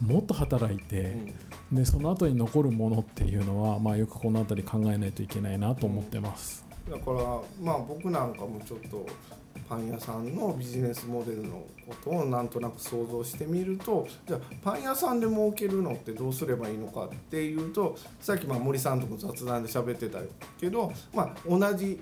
[0.00, 1.16] もっと働いて、
[1.72, 6.64] でその後に残るものっていうのは、まあ、よくこの辺り考えないといけないなと思ってます。
[6.90, 9.06] だからまあ僕なんかもちょっと
[9.68, 20.18] パン屋さんのビジネスモデルのことをなんとなく想像してみるとじゃあパン屋さんで儲けるのってどうすればいいのかっていうとさっきまあ森さんとも雑談で喋ってた
[20.58, 22.00] けど、まあ、同じ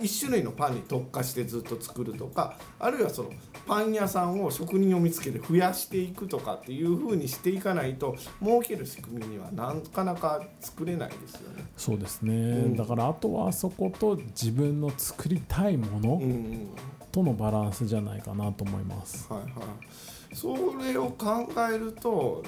[0.00, 3.30] 一種類のパンに特化してずっと作るとかあるいはその
[3.66, 11.64] パン屋さんを職人を見つけて増やしていくとかっていう風にしていかないと儲ける仕組みにはなかなか作れないですよね。
[11.76, 12.76] そうですね、ん。
[12.76, 16.14] だからあとはそこと自分の作りたいもの。
[16.14, 16.68] うんうん
[17.12, 19.26] とのバランスじゃないかなと思います。
[19.32, 22.42] はいはい、それを考えると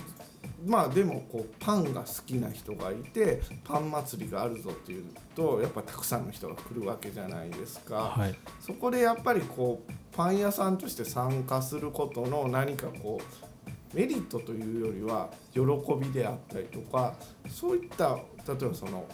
[0.67, 15.61] まあでもこうパンが好きな人がいてパン祭りがあるぞっていうとやっぱたくさんの人が来るわけじゃないですか、はい、そこでやっぱりこうパン屋さんとして参加することの何かこうメリットというよりは喜
[16.01, 17.15] びであったりとか
[17.49, 19.05] そういった例えばその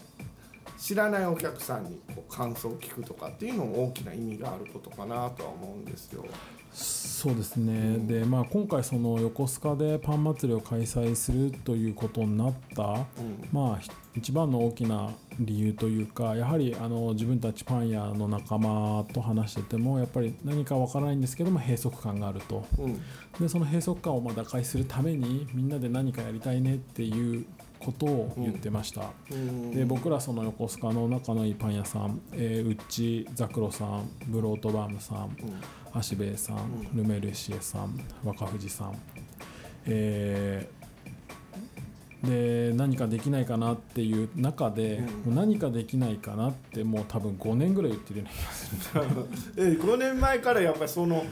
[0.79, 6.25] 知らないお客さんにこう感想を聞くとかっていうのも大きな意味があることかなとは思うんですよ。
[6.73, 13.49] そうですね、でまあ、今回その横須賀でパン祭りを開催するということになった、うん。
[13.51, 15.11] まあ、ひ一番の大きな
[15.41, 22.64] 理由というかやはりあの自分たちパン屋の仲間と話しててもやっぱり何かわからないんですけども閉塞感があると。
[22.79, 23.03] うん。
[23.41, 27.47] でその閉塞感をまあ打開するためにみんなで何かやりたいねっていう
[27.79, 29.71] ことを言ってました、うん。
[29.71, 35.37] で僕らその横須賀の仲のいいパン屋さん、えー、うっちザクロさんブロートバームさん
[35.93, 38.99] 足部さん、ルメルシエさん若藤さん、
[39.87, 40.79] えー
[42.23, 48.27] で何かできないかなっていう中で、もう何かできないかなってもう多分5年ぐらい言ってるよ
[48.95, 49.71] うな気がする。
[49.71, 51.25] え5年前からやっぱりその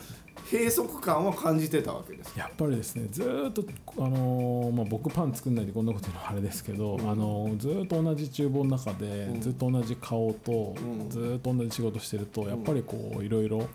[0.50, 2.38] 閉塞感を感じてたわけです。
[2.38, 3.64] やっぱりですねずーっと、
[3.98, 11.10] あのーまあ、僕パン作んないでこんなこと言うのはあれですけど、あのーずーっと同じ厨房の中で、ずっと同じ顔と、うん。
[11.10, 13.68] ずーっと同じ仕事してるとやっぱりこういろいろ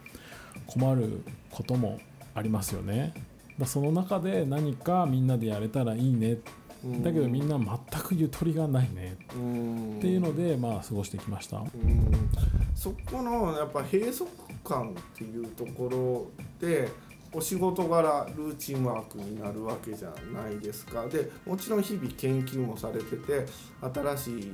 [0.66, 2.00] 困ることも
[2.34, 3.14] ありますよね。
[3.60, 6.38] だその中で何かみんなでやれたらいいね。
[6.84, 7.04] うん。
[7.04, 9.18] だけどみんな全くゆとりがないね。
[9.36, 11.58] うんっていうのでまあ過ごしてきました。
[11.58, 12.30] うん。
[12.74, 14.26] そこのやっぱ閉塞
[14.64, 16.90] 感っていうところで
[17.34, 23.46] お仕事柄ルーチンワークになるわけじゃないですかでもちろん日々研究もされてて
[23.82, 24.52] 新しい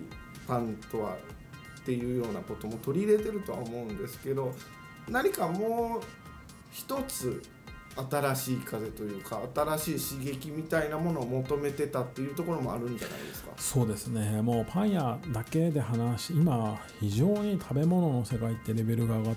[0.48, 1.18] パンとは
[1.82, 4.54] っていうようなことも取り入れてるとは思うんですけど
[5.10, 6.06] 何かもう
[6.72, 7.42] 一つ
[8.12, 13.50] 新しい風というか新しい刺激みたいなものを求めてたっていうところもあるんじゃないですか？
[13.58, 19.32] そうですねもうパン屋だけで話し今非常に食べ物の世界ってレベルが上が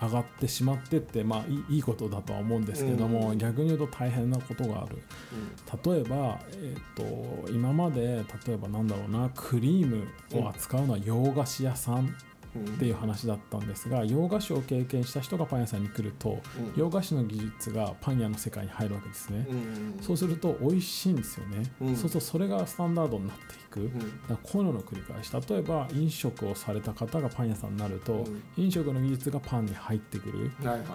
[0.00, 3.38] 上がってしまってってまあいいことだとは思うんですけども、うん。
[3.38, 4.98] 逆に言うと大変なことがある。
[5.84, 12.14] 例えば、えー、と今まで例えばなんだろうなクリームを扱うのは洋菓子屋さんうん
[12.56, 16.72] っていう話だったんですが洋菓子を経験した人がパン屋さんに来ると、うん。
[16.76, 21.96] 洋菓子の技術がパン屋の世界に入るわけですね、うんそうすると美味しいんですよね、うん。
[21.96, 23.98] そうするとそれがスタンダードになっていく、ん。
[23.98, 25.32] だからこういうのの繰り返し。
[25.32, 28.42] 例えば飲食をされた方がパン屋さんになると、うん。
[28.56, 30.50] 飲食の技術がパンに入ってくる、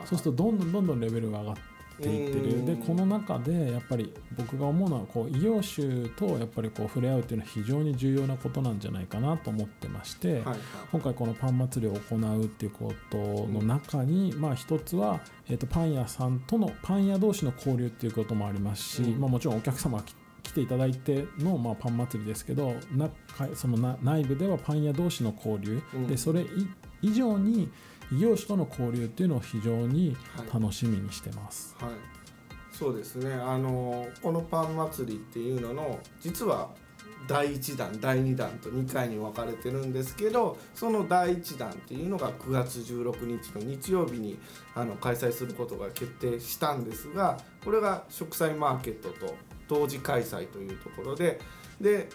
[0.05, 1.61] そうするとどんどんどんどんレベルが上がって
[2.09, 2.65] いってる、うん。
[2.65, 10.57] でこの中でやっぱり僕が思うのはこう異業種とやっぱりこう触れ合うっていうのは非常に重要なことなんじゃないかなと思ってまして、はいはい。
[10.91, 19.19] 今回このパン祭りを行うっていうことの中に、まあ一つは、えー、とパン屋さんとのパン屋同士の交流っていうこともありますし、うん。
[19.19, 22.75] まあ、もちろんお客様が来来ていただいての、まあ、パン祭りですけど
[23.53, 26.07] そのな内部ではパン屋同士の交流、うん。
[26.07, 26.45] でそれい
[27.01, 27.69] 以上に
[28.11, 30.61] 異業種との交流っていうのを非常にはい。
[30.61, 31.75] 楽しみにしてます。
[31.79, 31.91] はい、
[32.71, 33.33] そうですね。
[33.33, 36.69] あのこのパン祭りっていうのの実は
[37.27, 44.39] 第1弾第2弾と2回に分かれてるんですけどその第1弾っていうのが9月16日の日曜日に
[44.75, 49.35] あの開催することが決定したんですがこれが食材マーケットと
[49.67, 51.39] 同時開催というところで
[51.79, 52.09] で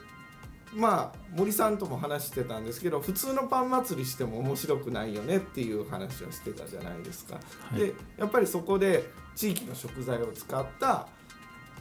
[0.76, 7.36] まあ森さんとも話してたんですけど普通のパン祭りしても面白くないよねっていう話をしてたじゃないですか。
[7.36, 7.40] は
[7.76, 9.04] いでやっぱりそこで
[9.34, 11.08] 地域の食材を使った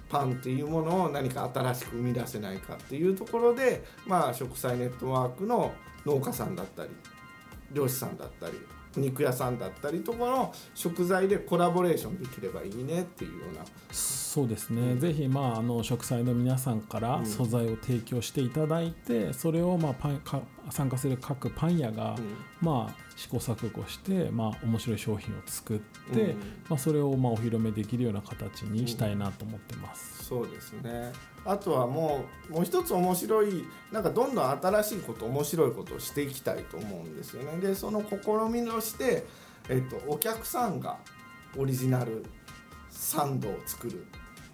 [0.09, 5.73] パンっていうものを何か新しく生み出せないかっていうところで、まあ、食材ネットワークの
[6.05, 6.89] 農家さんだったり
[7.71, 8.53] 漁師さんだったり
[8.97, 13.63] 肉屋さんだったりとかの食材でコラボレーションできればいいねっていうような。
[13.91, 17.25] そうですね、ぜひ、まあ、あの食材の皆さんからうん。
[17.25, 22.15] 素材を提供していただいて、それを、まあ、パンか参加する各パン屋が、
[22.59, 25.79] まあ、試行錯誤して、まあ、面白い商品を作っ
[26.13, 26.39] て、うん。
[26.69, 30.25] まあ、それを、まあ、お披露目できるような形にしたいなと思ってます。
[30.25, 31.13] そうですね
[31.45, 37.57] あとはもうもう一つ面白いなんかどんどん新しいこと面白いことをしていきたいと思うんですよね。
[37.59, 39.25] でその試みとして、
[39.69, 40.97] えっと、お客さんが
[41.57, 42.25] オリジナル
[42.89, 44.05] サンドを作る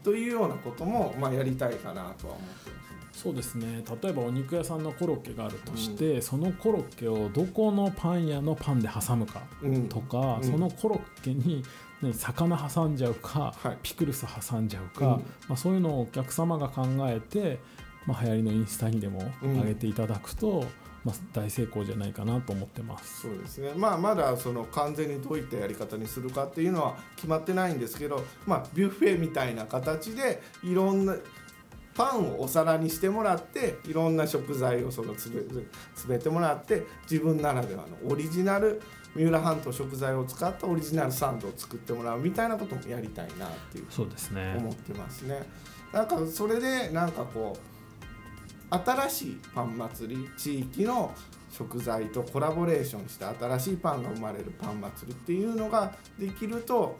[0.03, 2.75] というようなことも、まあ、やりたいかなとは思ってま
[3.13, 3.19] す。
[3.21, 3.83] そうですね。
[4.01, 10.51] 例えばお肉屋さんのコロッケがあるとして、そのコロッケをどこのパン屋のパンで挟むかうんとか、うん。
[10.51, 11.63] そのコロッケに、ね、
[12.14, 13.78] 魚挟んじゃうか、はい。
[13.84, 15.12] ピクルス挟んじゃうか、うん。
[15.47, 17.60] まあ、そういうのをお客様が考えて、
[18.06, 19.60] まあ、流行りのインスタにでもうん。
[19.60, 20.66] 上げていただくと、
[21.04, 23.22] まあ、大成功じゃないかなと思ってます。
[23.22, 23.74] そうですね。
[23.76, 31.16] まあまだその完全にどういったやり方にするかっていうのは決まってないんですけど、まあ、ビュッフェみたいな形でいろんな
[31.93, 35.41] パンをお皿にしてもらっていろんな食材をその詰め
[35.93, 38.82] 詰めてもらって自分ならではのオリジナル
[39.16, 45.43] 三浦半島食材を使ったオリジナルサンドを作ってもらうみたいなこともやりたいなっていうそうですね思ってますね。
[45.91, 51.14] なんかそれでなんかこう新しいパン祭り地域の
[51.51, 56.97] 食材とコラボレーションした新しいパンが生まれるパン祭りっていうのができると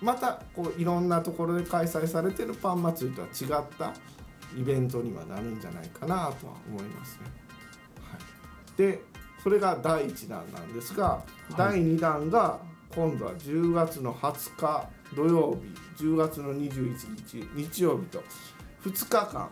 [0.00, 3.92] またこういろんなところで開催されてるパン祭りとは違った
[4.56, 7.22] イベントにはなるんじゃないかなとは思いますね。
[8.00, 9.02] はい、で
[9.44, 11.22] それが第1弾なんですが、
[11.56, 12.58] 第2弾が
[12.94, 15.58] 今度は10月の20日土曜
[15.96, 18.24] 日10月の21日日曜日と
[18.84, 19.50] 2日間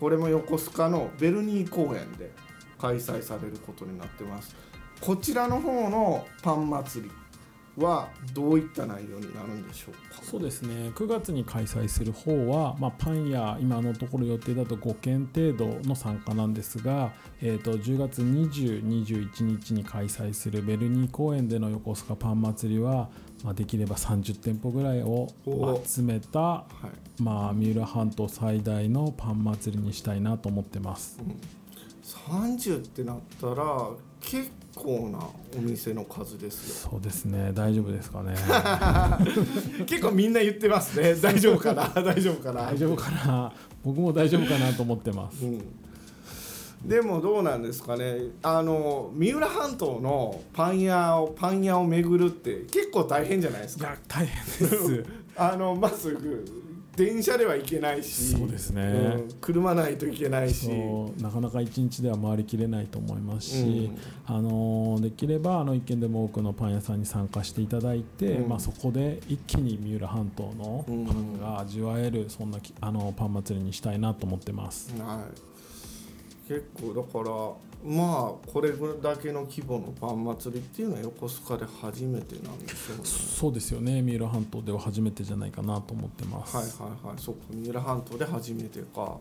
[0.00, 2.30] これも横須賀のベルニー公園で
[2.78, 4.56] 開催されることになってます。
[5.02, 7.10] こちらの方のパン祭り
[7.80, 10.22] はどういった内容になるんでしょうか？
[10.22, 10.90] そうですね。
[10.94, 23.10] 9月に開催する方は、まあ、パン屋今のところ予定だと5件程度の参加なんですが、えー、と10月20、21日に開催するベルニー公園での横須賀パン祭りは、
[23.42, 26.66] まあ、できれば30店舗ぐらいをお集めた、は
[27.18, 27.22] い。
[27.22, 31.18] まあ、三浦半島最大のパン祭りにしたいなと思ってます。
[32.04, 33.90] 30ってなったら
[34.20, 35.18] 結構な
[35.56, 36.90] お店の数ですよ。
[36.92, 37.50] そうですね。
[37.52, 38.34] 大丈夫ですかね。
[39.86, 41.14] 結構みんな言ってますね。
[41.20, 41.88] 大丈夫かな？
[41.88, 42.66] 大丈夫かな？
[42.66, 43.52] 大丈夫かな？
[43.84, 45.44] 僕も大丈夫かなと思ってます。
[45.44, 45.62] うん。
[46.84, 48.16] でもどうなんですかね。
[48.42, 53.88] あの三浦半島のパン屋をパン屋を巡るって結構大変じゃないですか。
[53.88, 55.04] いや大変です。
[55.36, 56.16] あのまず
[56.96, 58.82] 電車では行けないしそうですね。
[58.82, 60.68] うん車ないといけないし。
[61.20, 63.90] なかなか一日では回りきれないと思いますし、
[64.26, 68.48] あのできればあの一軒でも多くのパン屋さんに参加していただいて、うん。
[68.48, 71.06] まあ、そこで一気に三浦半島のうん。
[71.06, 74.92] パンが味わえるそんなきあのパン祭りにしたいなと思ってます。
[74.98, 75.24] は
[76.48, 76.48] い。
[76.48, 78.72] 結構だからまあこれ
[79.02, 83.04] だけの規模のパン祭りっていうのは横須賀で初めてなんでしょうね。
[83.04, 84.02] そうですよね。
[84.02, 86.56] 三浦半島では初めてじゃないかなと思ってます。
[86.56, 87.18] はいはいはい。
[87.18, 89.16] そっか三浦半島で初めてか。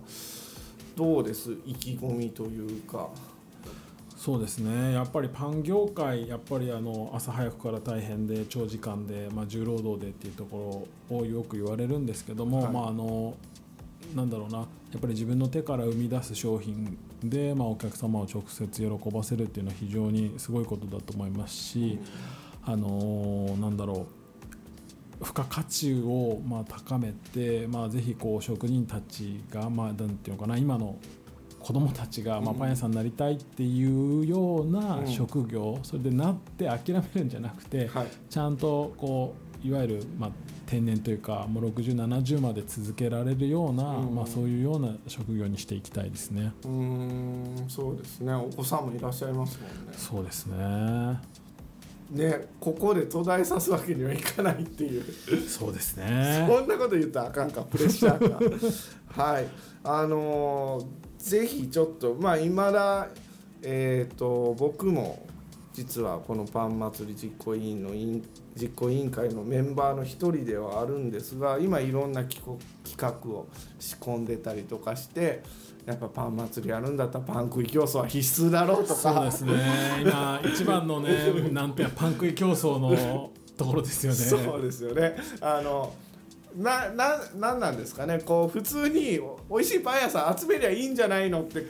[0.96, 3.10] どうです意気込みというか。
[4.18, 4.92] そうですね。
[4.92, 12.74] やっぱりパン業界やっぱりあの朝早くから大変で長時間で、まあ、重労働でっていうところをよく言われるんですけども、はい。
[12.74, 13.36] まああの
[14.14, 14.58] なんだろうな。
[14.58, 14.66] や
[14.98, 22.00] っぱり自分の手から生み出す商品で、まあ、お客様を直接喜ばせるっていうのは非常にすごいことだと思いますし、
[22.66, 24.08] あのなんだろ
[25.22, 30.98] う付加価値をまあ高めて、まあ、ぜひこう職人たちが、まあ、ていうのかな今の
[31.60, 35.08] 子供たちがまあパン屋さんになりたいっていうようなうん。
[35.08, 38.08] 職業、それでなって諦めるんじゃなくて、はい。
[38.30, 40.32] ちゃんとこういわゆる、まあ、
[40.70, 44.16] 定年というかもう6070まで続けられるような、うん。
[44.16, 46.54] まあ、そういうような職業にしていきたいですね。
[46.64, 48.34] うーんそうですね。
[48.34, 49.94] お子さんもいらっしゃいますもんね。
[49.94, 51.20] そうですね。
[52.12, 55.04] ねここで途絶えさすわけにはいかないっていう。
[55.48, 56.46] そうですね。
[56.48, 57.62] こんなこと言ったらあかんか。
[57.64, 58.40] プレッシャーが。
[59.24, 59.48] はい。
[59.84, 63.10] あのーぜひちょっとまあ今だ
[63.62, 65.28] えっ、と僕も
[65.80, 67.92] 実はこのパン祭り実行委員の
[68.54, 73.48] 実行委員会のメンバーの一人ではあるんですが今いろんな企画企画を
[73.80, 75.42] 仕込んでたりとかして
[75.86, 79.00] やっぱパン祭りやるんだったらパン食い競争は必須だろうとか。
[79.00, 79.54] そうですね。
[80.02, 81.12] 今一番のね
[81.54, 84.18] なんてパン食い競争のところですよね。
[84.18, 85.16] そうですよね。
[85.40, 85.94] あの
[86.56, 88.20] なななんなんですかね。
[88.20, 89.20] こう普通に
[89.50, 91.68] 美味しいパン屋さん集めりゃいいんじゃないのって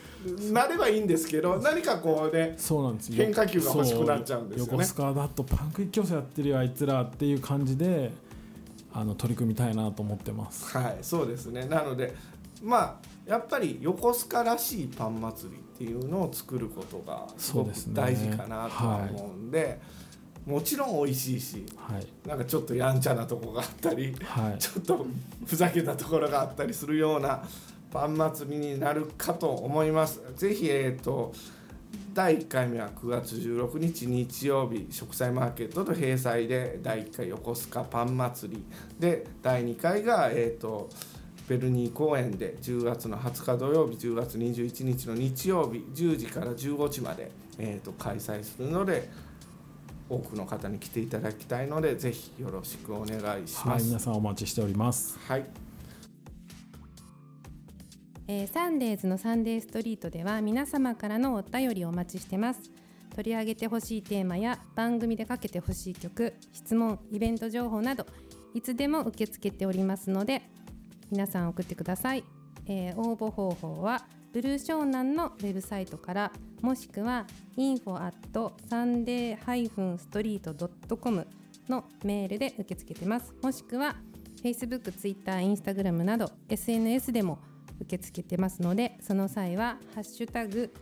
[0.52, 3.16] なればいいんですけど何かこうねそうなんですよ。
[3.18, 4.72] 変化球が欲しくなっちゃうんですよね。
[4.72, 8.12] 横須賀だとパン食い競争やってるよあいつらっていう感じで
[8.94, 10.78] あの取り組みたいなと思ってます。
[10.78, 11.66] はいそうですね。
[11.66, 12.16] なので
[12.64, 19.80] まあやっぱり横須賀らしいパン祭りっていうのを作ることがすごく大事かなとは思うんで
[20.50, 25.06] もちろん美味しいしはいなんかちょっとやんちゃなとこがあったりはいちょっと
[25.46, 27.44] ふざけたところがあったりするような
[27.92, 30.22] パン祭りになるかと思います。
[30.36, 31.34] ぜひ、えー、と
[32.14, 38.64] 第1回目は9月16日日曜日食材マーケットと閉鎖で第1回横須賀パン祭り
[39.00, 40.90] で第2回が、えー、と
[41.48, 49.10] ベルニー公園で10月の20日土曜日10月21日の日曜日10時から15時まで、えー、と開催するので
[50.10, 53.68] 多くの方に来ていただきたいのでぜひよろしくお願いします。
[53.68, 55.18] はい皆さんお待ちしております。
[55.28, 55.46] はい。
[58.28, 62.62] えーサンデーズのサンデーストリートでは皆様からのお便りをお待ちしてます。
[63.16, 68.06] 取り上げてほしいテーマや番組でかけてほしい曲質問イベント情報など
[68.54, 70.42] いつでも受け付けておりますので
[71.12, 72.24] 皆さん送ってください、
[72.68, 76.32] えー応募方法はブルー湘南のウェブサイトから
[76.62, 77.26] もしくは
[77.58, 78.14] info at
[78.70, 81.28] sunday-street.com
[81.68, 83.34] のメールで受け付けてます。
[83.42, 83.98] もしくは
[84.44, 87.40] Facebook、Twitter、Instagram など SNS でも
[87.82, 90.74] 受け付けてますのでその際は「ハッシュタグ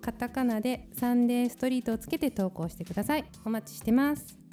[0.00, 3.24] カタカナ」で「サンデーストリート」をつけて投稿してください。
[3.44, 4.45] お待ちしてます。